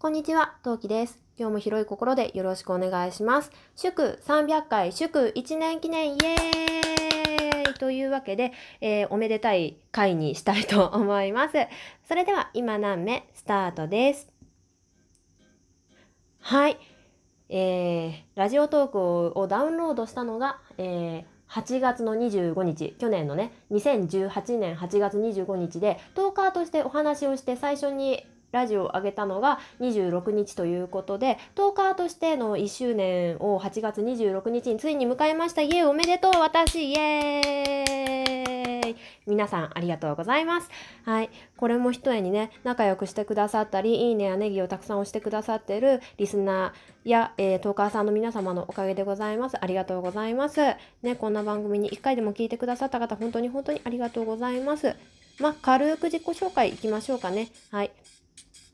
[0.00, 1.18] こんにちは、トウキです。
[1.38, 3.52] 今日も広い心でよろしくお願いします。
[3.76, 8.50] 祝300回、祝1年記念イエーイというわけで、
[8.80, 11.52] えーおめでたい回にしたいと思います。
[12.08, 14.32] それでは今何目スタートです。
[16.38, 16.78] はい。
[17.50, 35.62] えーラジオトークをダウンロードしたのが、えー8月の25日、去年のね、2018年8月25日で、トーカーとしてお話をして最初にラジオを上げたのが26日ということで、トーカーとしての1周年を8月26日についに迎えました。
[35.62, 38.96] イエーおめでとう私イエーイ
[39.26, 40.68] 皆さんありがとうございます。
[41.04, 41.30] はい。
[41.56, 49.56] これも一重にね、仲良くしてくださったり、いいねやネギをたくさん押してくださってるリスナーや、えートーカーさんの皆様のおかげでございます。
[49.60, 50.60] ありがとうございます。
[51.02, 54.94] ね、こんな番組に1回でも聞いてくださった方、本当に本当にありがとうございます。
[55.38, 57.48] ま、軽く自己紹介いきましょうかね。
[57.70, 57.90] はい。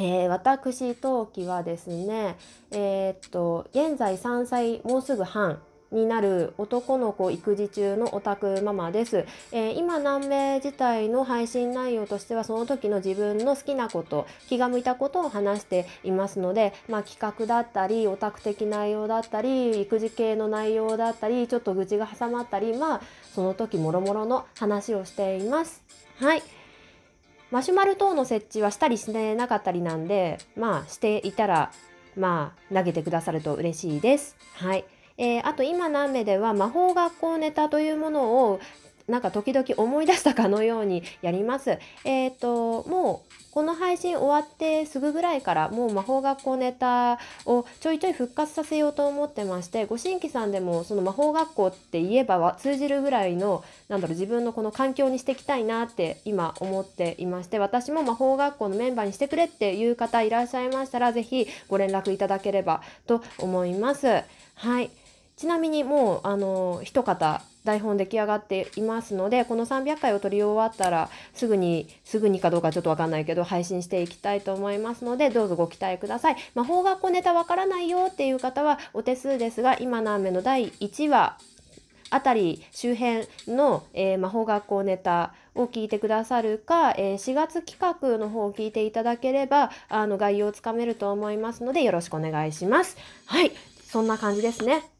[0.00, 2.36] えー私、陶器はですね、
[2.70, 9.24] えーっと、現在3歳、もうすぐ半になる男の子育児中のオタクママです。
[9.50, 23.00] えー今、南米自体の配信内容としては、その時の自分の好きなこと、気が向いたことを話していますので、まあ、企画だったり、オタク的内容だったり、育児系の内容だったり、ちょっと愚痴が挟まったり、まあ、
[23.34, 25.82] その時もろもろの話をしています。
[26.20, 26.42] はい。
[27.50, 31.72] マシュマロ等の設置はしたりしてなかったりなんで、まあしていたら、
[32.16, 34.36] まあ投げてくださると嬉しいです。
[34.54, 34.84] はい。
[35.16, 38.60] えーあと今何名では魔法学校ネタというものを
[39.08, 41.78] なんか時々思い出したかのようにやります。
[42.04, 64.06] えっ、と、もうこの配信終わってすぐぐらいからもう魔法学校ネタをちょいちょい復活させようと思ってまして、ご新規さんでもその魔法学校って言えばは通じるぐらいのなんだろう自分のこの環境にしていきたいなって今思っていまして私も魔法学校のメンバーにしてくれっていう方いらっしゃいましたらぜひご連絡いただければと思います。
[64.54, 64.90] はい
[65.38, 81.38] ちなみにもうあの一方台本出来上がっていますのでこの300回を取り終わったらすぐにすぐにかどうかちょっとわかんないけど配信していきたいと思いますのでどうぞご期待ください魔法学校ネタわからないよっていう方はお手数ですが今の雨の第1話
[82.10, 92.96] あたり周辺の、えー魔法学校ネタを聞いてくださるか、えー4月企画の方を聞いていただければあの概要をつかめると思いますのでよろしくお願いします。
[93.26, 93.52] はい
[93.86, 94.97] そんな感じですね。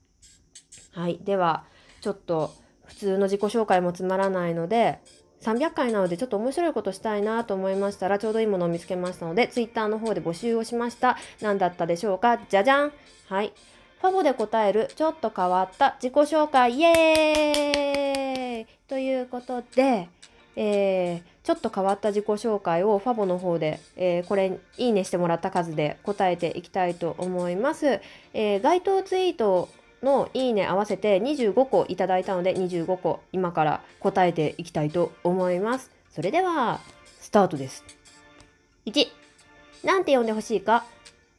[0.98, 1.20] はい。
[1.22, 1.64] では
[2.00, 2.53] ちょっと
[2.86, 4.98] 普通の自己紹介もつまらないので
[5.42, 11.16] 300回なのでちょっと面白いことしたいなと思いましたらちょうどいいものを見つけましたので Twitter の方で募集をしました。
[11.41, 12.38] 何だったでしょうか？
[12.48, 12.92] じゃじゃん。
[13.28, 13.53] はい。
[14.00, 16.72] ファボで答えるちょっと変わった自己紹介。
[16.75, 18.66] イエーイ！
[18.88, 20.09] ということで、
[20.56, 28.00] えーちょっと変わった自己紹介をファボの方で、えーこれいいねしてもらった数で答えていきたいと思います。
[28.34, 29.69] えー該当ツイート
[30.03, 35.91] のいいね合わせて25個いただいたので25個今から答えていきたいと思います。
[36.10, 36.81] それでは
[37.20, 37.84] スタートです。
[38.86, 39.06] 1
[39.84, 40.84] なんて呼んでほしいか？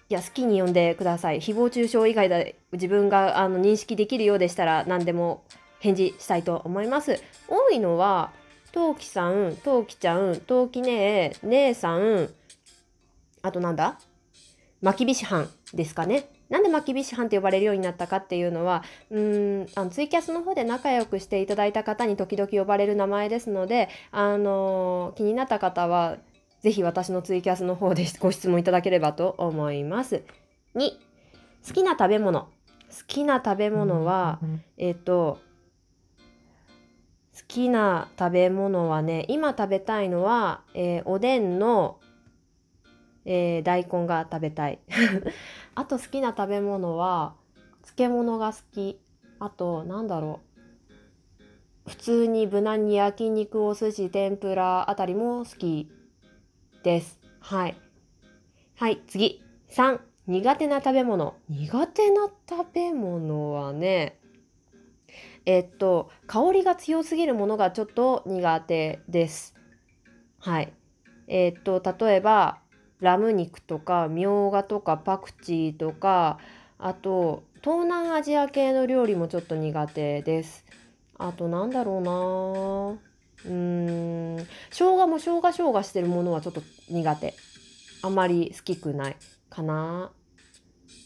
[0.09, 1.39] いや好きに呼んでください。
[1.39, 5.43] 誹謗中傷以外で自分があの認識できるようでしたら何でも
[5.79, 7.21] 返事したいと思います。
[7.47, 8.31] 多いのは
[8.71, 12.29] トウキさん、トウキちゃん、トウキ姉、姉さん、
[13.41, 13.99] あとなんだ？
[14.81, 16.29] まきびしはんですかね。
[16.49, 26.17] なんでまきびしはんって呼ばれるようになったかっていうのは、うーん、あのツイキャスの方で仲良くしていただいた方に時々呼ばれる名前ですので、あの気になった方は、
[26.61, 30.23] ぜひ私のツイキャスの方でご 質問いただければと思います。
[30.75, 30.91] 2、
[31.67, 32.41] 好きな食べ物。
[32.41, 32.47] 好
[33.07, 34.39] きな食べ物は、
[34.77, 35.37] えっ、と、
[37.39, 41.99] 好きな食べ物はね、今食べたいのは、えーおでんの、
[43.25, 44.79] えー大根が食べたい。
[45.79, 47.35] あと好きな食べ物は、
[47.83, 48.99] 漬物が好き。
[49.39, 50.41] あと、なんだろ
[51.87, 51.89] う。
[51.91, 55.89] 普通に無難に焼肉、お寿司、天ぷらあたりも好き
[56.83, 57.17] です。
[57.39, 57.77] はい。
[58.75, 59.41] はい、次。
[59.69, 61.37] 3、苦手な食べ物。
[61.47, 64.19] 苦手な食べ物はね、
[65.45, 69.55] えっと、香りが強すぎるものがちょっと苦手です。
[70.39, 70.73] はい。
[71.29, 72.57] えっと、例えば、
[72.99, 76.39] ラム肉とか、みょうがとか、パクチーとか、
[76.77, 80.65] あと、東南アジア系の料理もちょっと苦手です。
[81.17, 82.11] あと、なんだろうな
[83.45, 84.37] うーん、
[84.69, 87.33] 生姜も生姜生姜してるものはちょっと苦手。
[88.01, 89.15] あまり好きくない
[89.49, 90.11] かな。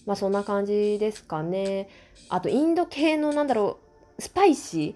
[0.05, 1.89] まあそんな感じですかね。
[2.29, 3.79] あとインド系のなんだろ
[4.17, 4.95] うスパイシ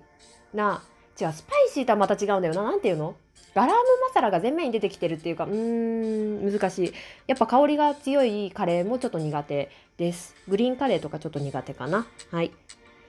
[0.54, 0.84] ーな
[1.20, 3.16] 違うスパイシーとはまた違うんだよななんていうの？
[3.56, 6.94] ガラムマサラが全面に出てきてるっていうかうーん難しい。
[7.26, 10.36] やっぱ香りが強いカレーもちょっと苦手です。
[10.48, 12.06] グリーンカレーとかちょっと苦手かな。
[12.32, 12.52] はい。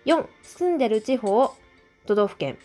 [0.07, 1.55] 4住んでる地方
[2.07, 2.57] 都道府県、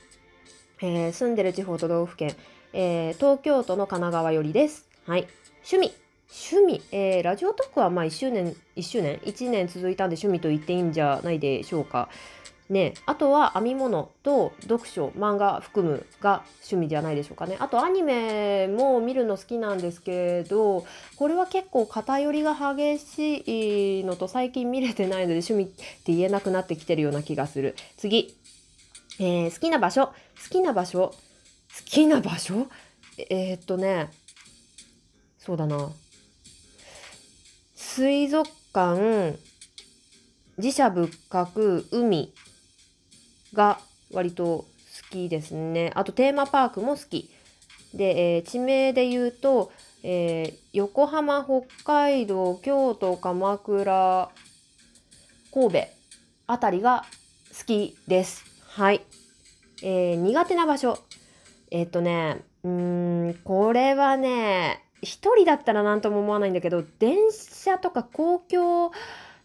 [0.82, 2.34] えー、住んでる地方都道府県、
[2.72, 4.88] えー、東京都の神奈川よりです。
[5.06, 5.28] はい。
[5.70, 6.04] 趣味。
[6.52, 12.10] 趣味、えー、ラジオトークはまあ1周年1周年？1年続いたんで趣味と言っていいんじゃないでしょうか。
[12.74, 17.56] ね、あとは編み物と読書漫画含むが趣味じゃないでしょうかね。
[17.60, 20.86] あとアニメも見るの好きなんですけど
[21.16, 27.76] これは結構偏りが激しいのと最近見れてないので趣味って言えなくなってきてるような気がする。
[27.96, 28.36] 次、
[29.20, 30.08] えー、好きな場所。
[30.08, 30.14] 好
[30.50, 31.10] きな場所。
[31.10, 31.16] 好
[31.86, 32.68] きな場所？
[33.30, 34.10] えー、っとね。
[35.38, 35.92] そうだな。
[37.76, 39.38] 水族館
[40.58, 42.34] 自社仏閣海。
[43.54, 43.80] が
[44.12, 44.66] 割と好
[45.10, 45.92] きですね。
[45.96, 47.30] あとテーマパークも好き。
[47.94, 49.72] で、えー、地名で言うと、
[50.04, 54.30] えー、横浜、北海道、京都、鎌倉、
[55.54, 55.88] 神戸
[56.48, 57.06] あたりが
[57.58, 58.44] 好きです。
[58.68, 59.02] はい。
[59.84, 60.98] えー、苦手な場所。
[61.70, 68.92] えっとね、うーん、これはね、一人だったら何とも思わないんだけど、電車とか公共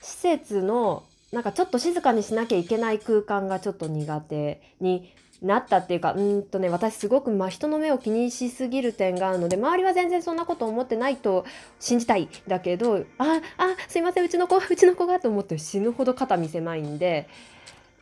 [0.00, 11.45] 施設のなんかちょっと静かにしなきゃいけない空間がちょっと苦手になったっていうかうんとね私すごく、まあ、人の目を気にしすぎる点があるので周りは全然そんなこと思ってないと
[11.79, 17.29] 信じたいだけどああすいませんうちの子うちの子がと思って死ぬほど肩身狭いんで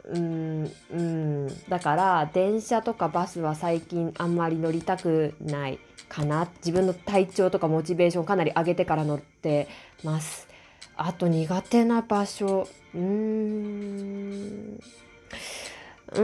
[0.04, 5.78] うんうんだから電車とかバスは最近あんまり乗りたくない
[6.08, 9.68] かな自分の体調とかモチベーションかなり上げてから乗って
[10.04, 10.46] ます。
[10.96, 12.66] あと苦手な場所。
[12.94, 14.80] うーん。
[16.12, 16.22] うー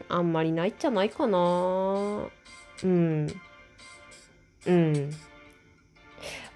[0.00, 0.04] ん。
[0.08, 1.38] あんまりないっちゃないかな。
[2.84, 3.26] うん。
[4.66, 5.10] うん。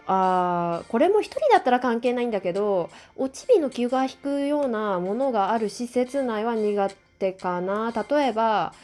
[0.07, 6.91] あこれも一人だったら関係ないんだけどおちびの気が引くようなものがある施設内は苦
[7.21, 7.93] 手かな。
[8.11, 8.75] 例えば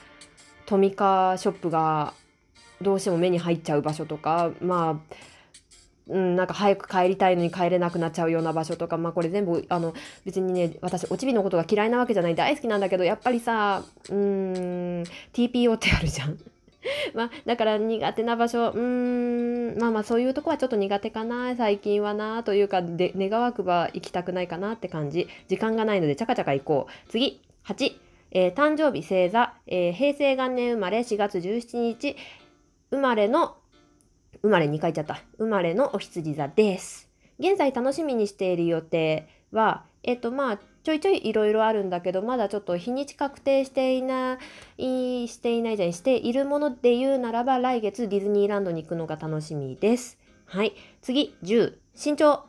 [0.66, 2.14] トミカショップが
[2.80, 5.16] どうしても目に入っちゃう場所とかまあ
[6.08, 9.92] うん、なんか早く帰りたいのに帰れなくなっちゃうような場所とか、まあこれ全部、あの、
[10.24, 16.38] 別にね、私、おちびのことが嫌いなわけじゃない、大好きなんだけど、やっぱりさ、うーん、TPO ってあるじゃん。
[17.14, 25.28] まあ、だから苦手な場所、うーん、まあまあそういうとこはちょっと苦手かな、最近はな、というか、で、願わくば行きたくないかなって感じ。
[25.48, 27.10] 時間がないので、ちゃかちゃか行こう。
[27.10, 27.92] 次、8、
[28.32, 32.16] えー、誕生日星座、えー、平成元年生まれ4月17日
[32.90, 33.56] 生まれの
[34.42, 35.22] 生まれに書いちゃった。
[35.38, 37.08] 生まれのお羊座です。
[37.38, 44.38] 現在楽しみにしている予定は、えっとまあ、ちょいちょいいろいろあるんだけど、まだちょっと日にち確定していな
[44.78, 50.18] い、していないじゃん、しているもので言うならば、来月ディズニーランドに行くのが楽しみです。
[50.44, 50.74] はい。
[51.02, 51.74] 次、10。
[51.94, 52.44] 身長。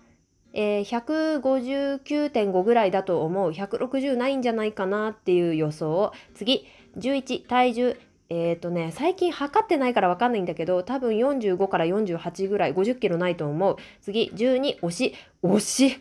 [0.54, 3.52] えー、159.5ぐらいだと思う。
[3.52, 6.12] 160ないんじゃないかなっていう予想。
[6.36, 7.48] 次、11。
[7.48, 7.98] 体重。
[8.30, 13.78] えっ、ー、とね、最近測ってないからわかんないんだけど、多分45から48ぐらい、50キロないと思う。
[14.02, 15.16] 次、12、推し。
[15.44, 16.00] 推し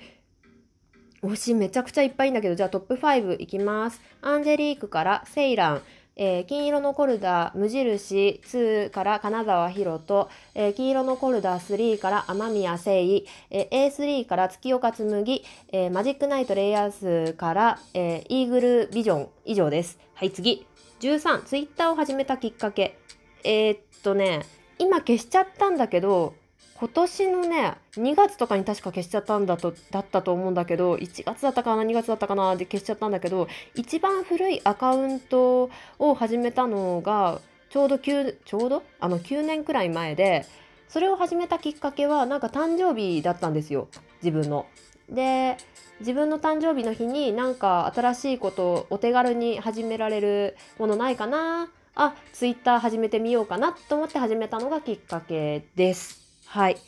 [1.23, 4.01] 推しめちゃくちゃいっぱいいんだけど、じゃあトップ5いきます。
[4.23, 5.83] アンジェリークからセイラン。
[6.17, 19.99] えー、金色のコルダ無印2から金沢博人、えー、黄色のコルダ3から天宮誠意、えー、A3 から月岡紬、えー、マジックナイトレイヤースから、えー、イーグルビジョン以上です。
[20.15, 20.67] はい、次。
[21.01, 22.99] 13、ツイッターを始めたきっかけ。
[23.45, 24.47] えー、っとね、
[24.79, 26.35] 今消しちゃったんだけど、
[26.79, 37.41] 今年のね、2月とかに確か消しちゃったんだと、だったと思うんだけど、1月だったかな、2月だったかなで消しちゃったんだけど、一番古いアカウントを始めたのが、
[37.71, 38.83] ちょうど9、ちょうど？
[39.01, 40.45] あの9年くらい前で、
[40.89, 43.89] それを始めたきっかけは、なんか誕生日だったんですよ、
[44.23, 44.67] 自分の。
[45.09, 45.57] で、
[46.01, 51.71] 自分の誕生日の日になんか新しいことをお手軽に始められるものないかな？
[51.95, 56.26] あ、ツイッター始めてみようかなと思って始めたのがきっかけです。
[56.57, 56.79] はい。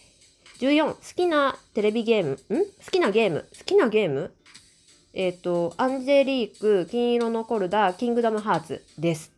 [0.61, 2.37] 14、好きなテレビゲーム、ん？
[2.37, 3.47] 好きなゲーム？
[3.59, 4.33] 好きなゲーム？
[5.13, 9.31] えっ、ー、と、アンジェリーク、金色のコルダ、キングダムハーツです。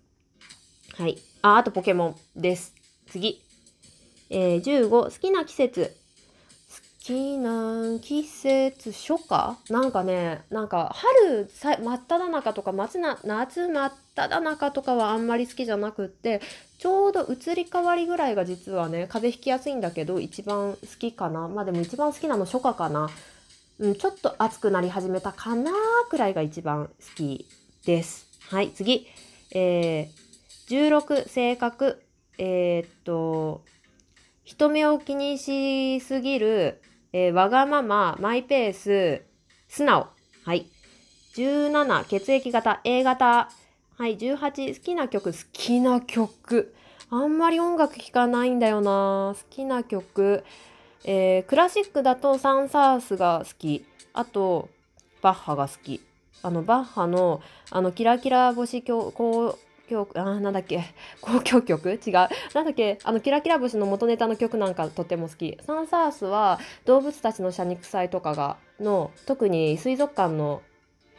[0.97, 1.19] はい。
[1.43, 2.77] あ、あとポケモンです。
[3.09, 3.43] 次。
[4.31, 5.97] えー、15、好きな季節。
[6.71, 9.57] 好きな季節初夏？
[9.69, 16.41] なんかねなんか春さ真っ只中とか夏な夏真っ只中とかはあんまり好きじゃなくって
[16.81, 21.47] ちょうど移り変わりぐらいが実はね風邪ひきやすいんだけど一番好きかな。
[21.47, 23.11] まあでも一番好きなの初夏かな、
[23.79, 25.75] うん、ちょっと暑くなり始めたかなー
[26.09, 27.47] くらいが一番好き
[27.85, 28.27] です。
[28.49, 29.07] はい次。
[29.53, 32.03] えー、16性格。
[32.39, 33.63] えー、っと
[34.43, 36.81] 人目を気にしすぎる、
[37.13, 39.23] えー、わがままマイペース
[39.69, 40.07] 素直。
[40.47, 40.67] はい。
[41.37, 43.51] 17血液型 A 型。
[44.01, 45.31] はい18好きな曲。
[45.31, 46.75] 好きな曲。
[47.11, 49.35] あんまり音楽聴かないんだよな。
[49.37, 50.43] 好きな曲。
[51.05, 53.85] えー、クラシックだとサンサースが好き。
[54.15, 54.71] あと
[55.21, 56.01] バッハが好き。
[56.43, 59.13] あのバッハのあのキラキラ星交
[59.87, 60.83] 曲あなんだっけ。
[61.21, 61.91] 交響曲？
[61.91, 62.13] 違う。
[62.55, 62.99] なんだっけ。
[63.05, 65.59] あのキラキラ星の元ネタの曲なんかとっても好き。
[65.67, 70.63] サンサースは動物たちの謝肉祭とかがの特に水族館の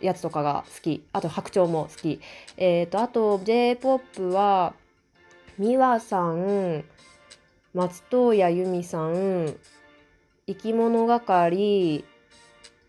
[0.01, 1.03] やつとかが好き。
[1.13, 2.19] あと白鳥も好き。
[2.57, 4.73] えっ、ー、とあと J-POP は
[5.59, 6.83] 美和さん
[7.73, 9.55] 松任谷由実さん
[10.47, 12.03] 生き物係。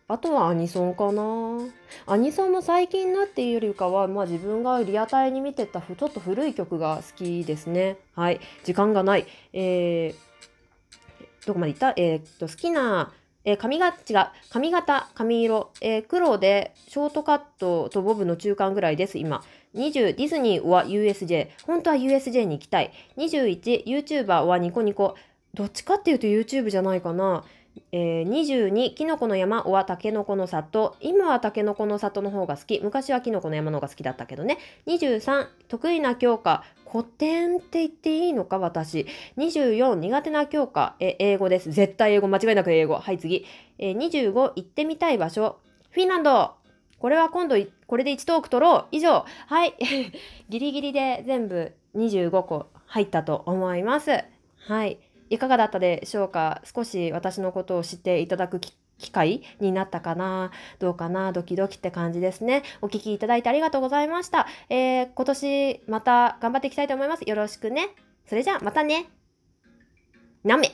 [0.08, 1.58] あとはアニソンかな。
[2.06, 7.96] アニソンも最近なっていうよりかは、まあ、自分がリアタイに見てたちょっと古い曲が好きですね。
[8.14, 8.40] はい。
[8.64, 9.26] 時間がない。
[9.54, 11.94] えー、どこまでいった？
[11.96, 13.12] えー、っと好きな
[13.44, 13.94] えー、髪が違う。
[14.50, 19.42] 髪型髪色、えー、黒でショートカットとボブの中間ぐらいです今。
[19.74, 22.92] 20ディズニーは USJ 本当は USJ に行きたい。
[23.16, 25.16] 21 YouTuber はニコニコ。
[25.54, 27.44] どっちかっていうと YouTube じゃないかな。
[27.94, 30.96] えー、22きのこの山はたけのこの里。
[31.00, 32.80] 今はたけのこの里の方が好き。
[32.82, 34.56] 昔はきのこの山の方が好きだったけどね。
[34.86, 36.64] 23得意な教科。
[36.90, 39.06] 古典って言っていいのか私。
[39.36, 40.96] 24苦手な教科。
[41.00, 41.70] え英語です。
[41.70, 42.94] 絶対英語間違いなく英語。
[42.94, 43.44] はい次、
[43.78, 45.58] えー、25行ってみたい場所。
[45.90, 46.52] フィンランド。
[46.98, 47.56] これは今度
[47.86, 48.86] これで1トーク取ろう。
[48.90, 49.26] 以上。
[49.48, 49.74] はい。
[50.48, 54.12] ギリギリで全部25個入ったと思います。
[54.56, 54.98] はい。
[55.32, 56.62] いかがだったでしょうか？
[56.64, 60.52] 少し私のことを知っていただく機会になったかな？
[60.78, 61.32] どうかな？
[61.32, 62.62] ドキドキって感じですね。
[62.82, 64.46] お聴きいただいてありがとうございました。
[64.68, 67.22] えー、今年また頑張っていきたいと思います。
[67.22, 67.88] よろしくね。
[68.26, 69.06] それじゃあまたね。
[70.44, 70.70] なめ